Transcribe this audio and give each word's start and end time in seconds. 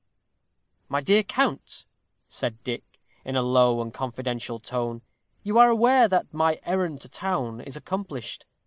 "My 0.89 0.99
dear 0.99 1.21
count," 1.21 1.85
said 2.27 2.63
Dick, 2.63 2.99
in 3.23 3.35
a 3.35 3.43
low 3.43 3.83
and 3.83 3.93
confidential 3.93 4.59
tone, 4.59 5.03
"you 5.43 5.59
are 5.59 5.69
aware 5.69 6.07
that 6.07 6.33
my 6.33 6.59
errand 6.65 7.01
to 7.01 7.07
town 7.07 7.61
is 7.61 7.77
accomplished. 7.77 8.47